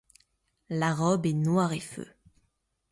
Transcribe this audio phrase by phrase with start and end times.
[0.69, 2.07] La robe est noire et feu.